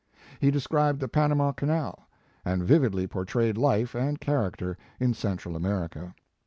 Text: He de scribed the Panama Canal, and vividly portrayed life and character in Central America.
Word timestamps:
He 0.39 0.49
de 0.49 0.59
scribed 0.59 0.99
the 0.99 1.07
Panama 1.07 1.51
Canal, 1.51 2.07
and 2.43 2.63
vividly 2.63 3.05
portrayed 3.05 3.55
life 3.55 3.93
and 3.93 4.19
character 4.19 4.75
in 4.99 5.13
Central 5.13 5.55
America. 5.55 6.15